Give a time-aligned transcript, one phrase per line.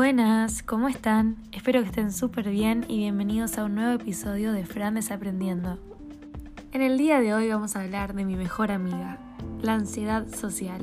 [0.00, 1.36] Buenas, ¿cómo están?
[1.52, 5.78] Espero que estén súper bien y bienvenidos a un nuevo episodio de Fran Desaprendiendo.
[6.72, 9.18] En el día de hoy vamos a hablar de mi mejor amiga,
[9.60, 10.80] la ansiedad social.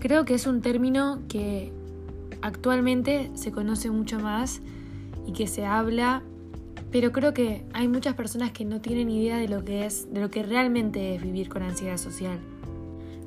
[0.00, 1.70] Creo que es un término que
[2.40, 4.62] actualmente se conoce mucho más
[5.26, 6.22] y que se habla,
[6.90, 10.22] pero creo que hay muchas personas que no tienen idea de lo que es, de
[10.22, 12.38] lo que realmente es vivir con ansiedad social.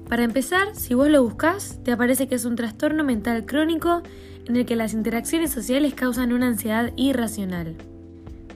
[0.09, 4.03] Para empezar, si vos lo buscas, te aparece que es un trastorno mental crónico
[4.45, 7.75] en el que las interacciones sociales causan una ansiedad irracional.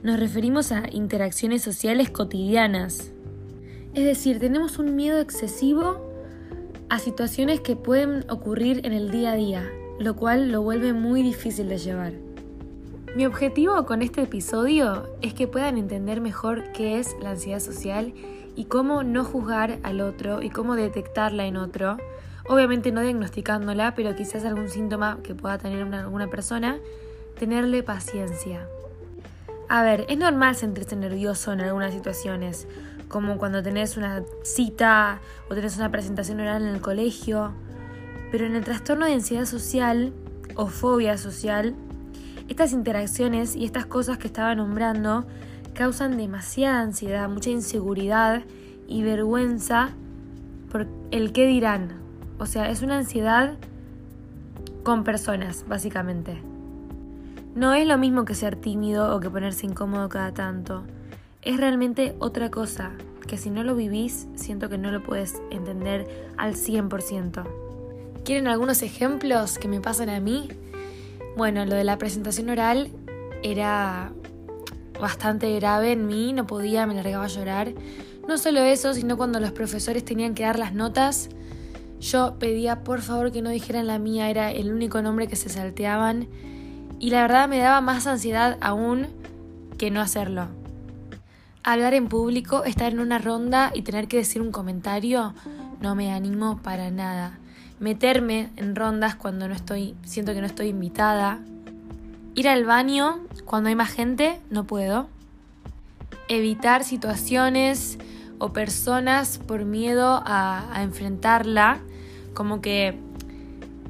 [0.02, 3.12] Nos referimos a interacciones sociales cotidianas.
[3.92, 6.00] Es decir, tenemos un miedo excesivo
[6.88, 11.22] a situaciones que pueden ocurrir en el día a día, lo cual lo vuelve muy
[11.22, 12.14] difícil de llevar.
[13.14, 18.14] Mi objetivo con este episodio es que puedan entender mejor qué es la ansiedad social
[18.56, 21.96] y cómo no juzgar al otro y cómo detectarla en otro
[22.48, 26.78] obviamente no diagnosticándola, pero quizás algún síntoma que pueda tener una, alguna persona,
[27.38, 28.66] tenerle paciencia.
[29.68, 32.66] A ver, es normal sentirse nervioso en algunas situaciones,
[33.08, 37.52] como cuando tenés una cita o tenés una presentación oral en el colegio,
[38.30, 40.12] pero en el trastorno de ansiedad social
[40.56, 41.74] o fobia social,
[42.48, 45.26] estas interacciones y estas cosas que estaba nombrando
[45.74, 48.42] causan demasiada ansiedad, mucha inseguridad
[48.88, 49.90] y vergüenza
[50.70, 51.92] por el qué dirán,
[52.38, 53.56] o sea, es una ansiedad
[54.82, 56.42] con personas, básicamente.
[57.54, 60.84] No es lo mismo que ser tímido o que ponerse incómodo cada tanto.
[61.42, 62.92] Es realmente otra cosa,
[63.26, 67.44] que si no lo vivís, siento que no lo puedes entender al 100%.
[68.24, 70.48] ¿Quieren algunos ejemplos que me pasan a mí?
[71.36, 72.90] Bueno, lo de la presentación oral
[73.42, 74.12] era
[75.00, 77.72] bastante grave en mí, no podía, me largaba a llorar.
[78.26, 81.28] No solo eso, sino cuando los profesores tenían que dar las notas,
[82.00, 85.48] yo pedía por favor que no dijeran la mía, era el único nombre que se
[85.48, 86.28] salteaban
[86.98, 89.06] y la verdad me daba más ansiedad aún
[89.78, 90.48] que no hacerlo.
[91.64, 95.32] Hablar en público, estar en una ronda y tener que decir un comentario,
[95.80, 97.38] no me animo para nada.
[97.78, 101.40] Meterme en rondas cuando no estoy, siento que no estoy invitada.
[102.34, 105.08] Ir al baño cuando hay más gente, no puedo.
[106.28, 107.98] Evitar situaciones
[108.38, 111.80] o personas por miedo a, enfrentarla
[112.34, 112.98] como que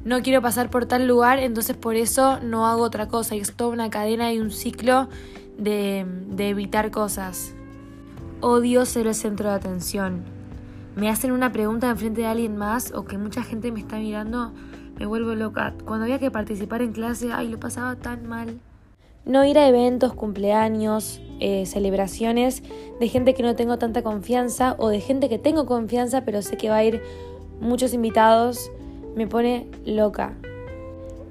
[0.03, 3.35] no quiero pasar por tal lugar, entonces por eso no hago otra cosa.
[3.35, 5.07] Y es toda una cadena y un ciclo
[5.57, 7.53] de, de evitar cosas.
[8.41, 10.23] Odio ser el centro de atención.
[10.97, 14.51] Me hacen una pregunta enfrente de alguien más o que mucha gente me está mirando,
[14.97, 15.73] me vuelvo loca.
[15.85, 18.59] Cuando había que participar en clase, ay, lo pasaba tan mal.
[19.25, 22.61] No ir a eventos, cumpleaños, eh, celebraciones
[22.99, 26.57] de gente que no tengo tanta confianza o de gente que tengo confianza pero sé
[26.57, 27.01] que va a ir
[27.61, 28.71] muchos invitados,
[29.15, 30.33] me pone loca.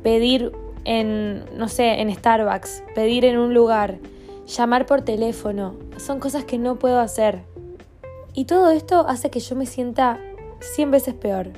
[0.02, 0.52] Pedir
[0.84, 3.98] en, no sé, en Starbucks, pedir en un lugar,
[4.46, 7.42] llamar por teléfono, son cosas que no puedo hacer.
[8.34, 10.18] Y todo esto hace que yo me sienta
[10.60, 11.50] 100 veces peor,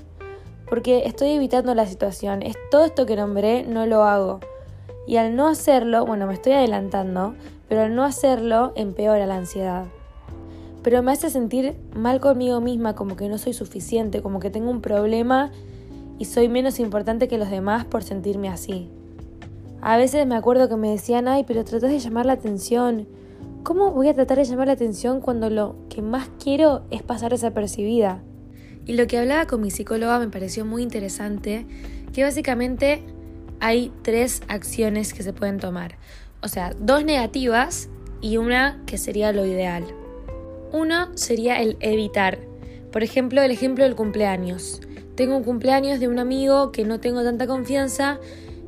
[0.68, 4.40] porque estoy evitando la situación, es todo esto que nombré no lo hago.
[5.06, 7.34] Y al no hacerlo, bueno, me estoy adelantando,
[7.68, 9.86] pero al no hacerlo empeora la ansiedad
[10.84, 14.70] pero me hace sentir mal conmigo misma, como que no soy suficiente, como que tengo
[14.70, 15.50] un problema
[16.18, 18.90] y soy menos importante que los demás por sentirme así.
[19.80, 23.08] A veces me acuerdo que me decían, ay, pero tratás de llamar la atención.
[23.62, 27.30] ¿Cómo voy a tratar de llamar la atención cuando lo que más quiero es pasar
[27.30, 28.22] desapercibida?
[28.86, 31.66] Y lo que hablaba con mi psicóloga me pareció muy interesante,
[32.12, 33.02] que básicamente
[33.60, 35.96] hay tres acciones que se pueden tomar.
[36.42, 37.88] O sea, dos negativas
[38.20, 39.84] y una que sería lo ideal.
[40.72, 42.38] Uno sería el evitar.
[42.92, 44.80] Por ejemplo, el ejemplo del cumpleaños.
[45.14, 48.18] Tengo un cumpleaños de un amigo que no tengo tanta confianza,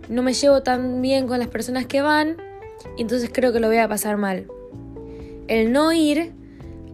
[0.09, 2.37] no me llevo tan bien con las personas que van,
[2.97, 4.47] y entonces creo que lo voy a pasar mal.
[5.49, 6.33] El no ir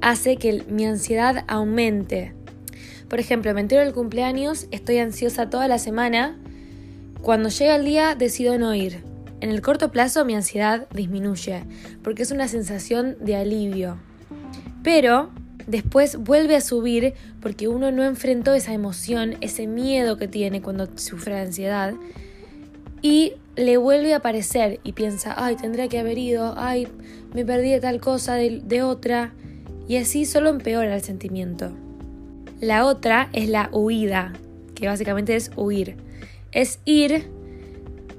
[0.01, 2.35] hace que mi ansiedad aumente.
[3.13, 6.39] Por ejemplo, me entero del cumpleaños, estoy ansiosa toda la semana.
[7.21, 9.05] Cuando llega el día decido no ir.
[9.43, 11.63] En el corto plazo mi ansiedad disminuye,
[12.03, 13.99] porque es una sensación de alivio.
[14.83, 15.29] Pero
[15.67, 17.13] después vuelve a subir
[17.43, 21.93] porque uno no enfrentó esa emoción, ese miedo que tiene cuando sufre ansiedad
[23.03, 26.89] y le vuelve a aparecer y piensa, ay, tendría que haber ido, ay,
[27.35, 29.35] me perdí de tal cosa, de, de otra,
[29.87, 31.73] y así solo empeora el sentimiento.
[32.63, 34.35] La otra es la huida,
[34.77, 35.97] que básicamente es huir.
[36.53, 37.29] Es ir,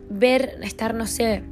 [0.09, 1.43] ver, estar, no sé,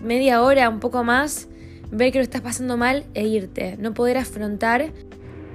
[0.00, 1.48] media hora, un poco más,
[1.90, 4.92] ver que lo estás pasando mal e irte, no poder afrontar,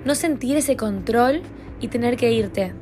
[0.03, 1.43] no sentir ese control
[1.79, 2.73] y tener que irte.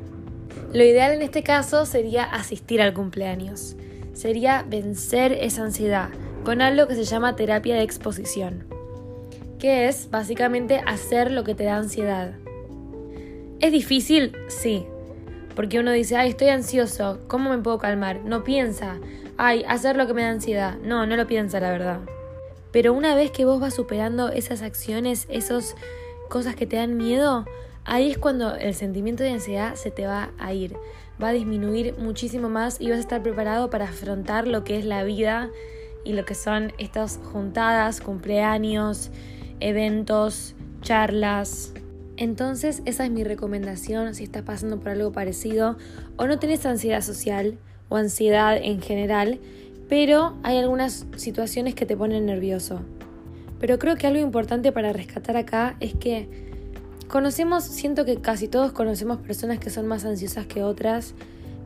[0.72, 3.76] Lo ideal en este caso sería asistir al cumpleaños.
[4.12, 6.08] sería vencer esa ansiedad
[6.42, 8.66] con algo que se llama terapia de exposición,
[9.60, 12.32] que es básicamente hacer lo que te da ansiedad.
[13.60, 14.36] ¿Es difícil?
[14.46, 14.86] Sí.
[15.56, 18.20] Porque uno dice, ay, estoy ansioso, ¿cómo me puedo calmar?
[18.24, 19.00] No piensa,
[19.36, 20.76] ay, hacer lo que me da ansiedad.
[20.84, 21.98] No, no lo piensa, la verdad.
[22.70, 25.74] Pero una vez que vos vas superando esas acciones, esas
[26.28, 27.46] cosas que te dan miedo,
[27.84, 30.76] ahí es cuando el sentimiento de ansiedad se te va a ir.
[31.20, 34.84] Va a disminuir muchísimo más y vas a estar preparado para afrontar lo que es
[34.84, 35.50] la vida
[36.04, 39.10] y lo que son estas juntadas, cumpleaños,
[39.58, 41.72] eventos, charlas.
[42.18, 45.78] Entonces esa es mi recomendación si estás pasando por algo parecido
[46.16, 47.56] o no tenés ansiedad social
[47.88, 49.38] o ansiedad en general,
[49.88, 52.80] pero hay algunas situaciones que te ponen nervioso.
[53.60, 56.28] Pero creo que algo importante para rescatar acá es que
[57.06, 61.14] conocemos, siento que casi todos conocemos personas que son más ansiosas que otras,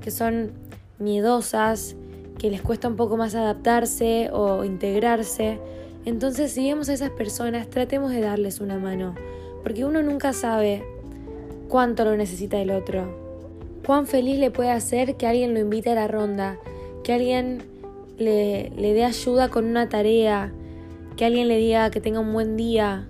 [0.03, 0.53] que son
[0.99, 1.97] miedosas,
[2.39, 5.59] que les cuesta un poco más adaptarse o integrarse.
[6.05, 9.15] Entonces, si vemos a esas personas, tratemos de darles una mano,
[9.63, 10.85] porque uno nunca sabe
[11.69, 13.21] cuánto lo necesita el otro.
[13.85, 16.59] Cuán feliz le puede hacer que alguien lo invite a la ronda,
[17.03, 17.63] que alguien
[18.19, 20.53] le, le dé ayuda con una tarea,
[21.17, 23.09] que alguien le diga que tenga un buen día.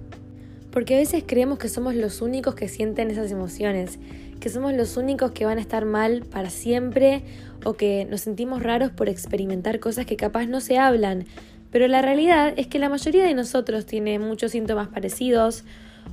[0.70, 3.98] Porque a veces creemos que somos los únicos que sienten esas emociones,
[4.40, 7.22] que somos los únicos que van a estar mal para siempre
[7.64, 11.26] o que nos sentimos raros por experimentar cosas que capaz no se hablan.
[11.70, 15.64] Pero la realidad es que la mayoría de nosotros tiene muchos síntomas parecidos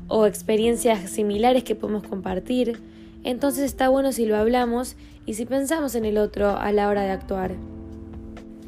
[0.10, 2.82] o experiencias similares que podemos compartir.
[3.24, 4.96] Entonces está bueno si lo hablamos
[5.26, 7.52] y si pensamos en el otro a la hora de actuar.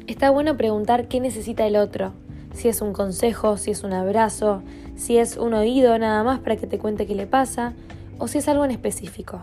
[0.06, 2.12] Está bueno preguntar qué necesita el otro,
[2.54, 4.62] si es un consejo, si es un abrazo,
[4.96, 7.74] si es un oído nada más para que te cuente qué le pasa,
[8.18, 9.40] o si es algo en específico.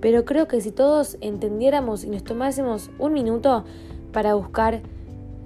[0.00, 3.64] Pero creo que si todos entendiéramos y nos tomásemos un minuto
[4.12, 4.82] para buscar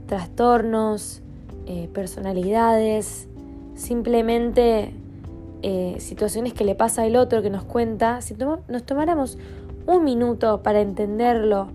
[0.07, 1.23] trastornos,
[1.67, 3.29] eh, personalidades,
[3.75, 4.93] simplemente
[5.63, 9.39] eh, situaciones que le pasa al otro que nos cuenta, si nos tomáramos
[9.87, 11.69] un minuto para entenderlo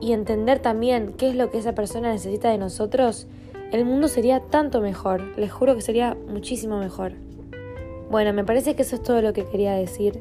[0.00, 3.26] y entender también qué es lo que esa persona necesita de nosotros,
[3.72, 7.12] el mundo sería tanto mejor, les juro que sería muchísimo mejor.
[8.10, 10.20] Bueno, me parece que eso es todo lo que quería decir.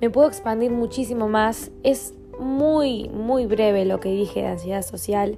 [0.00, 5.36] Me puedo expandir muchísimo más, es muy, muy breve lo que dije de ansiedad social,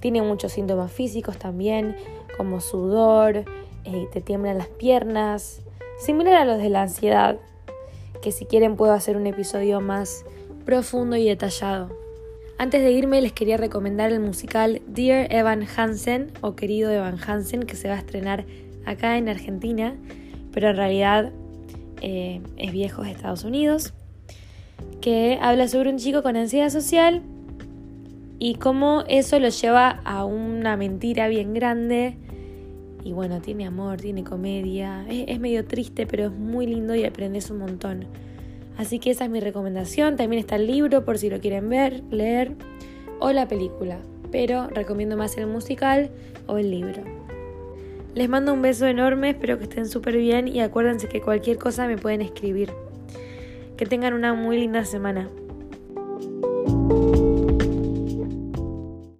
[0.00, 1.96] tiene muchos síntomas físicos también,
[2.36, 3.44] como sudor,
[3.84, 5.62] eh, te tiemblan las piernas,
[6.00, 7.38] similar a los de la ansiedad,
[8.22, 10.24] que si quieren puedo hacer un episodio más
[10.64, 11.90] profundo y detallado.
[12.58, 17.62] Antes de irme les quería recomendar el musical Dear Evan Hansen o Querido Evan Hansen
[17.62, 18.44] que se va a estrenar
[18.84, 19.94] acá en Argentina,
[20.52, 21.32] pero en realidad
[22.02, 23.94] eh, es viejo de Estados Unidos,
[25.00, 27.22] que habla sobre un chico con ansiedad social
[28.38, 32.16] y cómo eso lo lleva a una mentira bien grande
[33.02, 37.50] y bueno, tiene amor, tiene comedia, es, medio triste, pero es muy lindo y aprendes
[37.50, 38.04] un montón.
[38.76, 40.16] Así que esa es mi recomendación.
[40.16, 42.52] También está el libro por si lo quieren ver, leer,
[43.18, 43.98] o la película.
[44.30, 46.10] Pero recomiendo más el musical
[46.46, 47.02] o el libro.
[48.14, 51.86] Les mando un beso enorme, espero que estén súper bien y acuérdense que cualquier cosa
[51.86, 52.70] me pueden escribir.
[53.76, 55.28] Que tengan una muy linda semana.